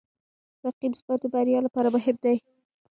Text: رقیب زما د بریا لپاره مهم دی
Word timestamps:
رقیب 0.65 0.93
زما 0.99 1.13
د 1.21 1.25
بریا 1.33 1.59
لپاره 1.65 1.87
مهم 1.95 2.15
دی 2.23 2.35